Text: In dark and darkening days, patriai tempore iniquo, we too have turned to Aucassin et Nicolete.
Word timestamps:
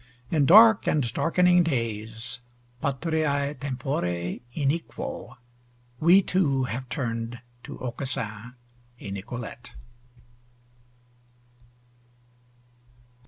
In 0.31 0.47
dark 0.47 0.87
and 0.87 1.03
darkening 1.13 1.61
days, 1.61 2.41
patriai 2.81 3.53
tempore 3.59 4.39
iniquo, 4.55 5.35
we 5.99 6.23
too 6.23 6.63
have 6.63 6.89
turned 6.89 7.39
to 7.61 7.77
Aucassin 7.77 8.55
et 8.99 9.13
Nicolete. 9.13 9.75